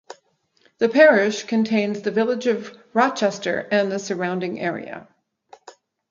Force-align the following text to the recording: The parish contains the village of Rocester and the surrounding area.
The 0.79 0.89
parish 0.89 1.43
contains 1.43 2.01
the 2.01 2.09
village 2.09 2.47
of 2.47 2.75
Rocester 2.91 3.67
and 3.71 3.91
the 3.91 3.99
surrounding 3.99 4.59
area. 4.59 5.07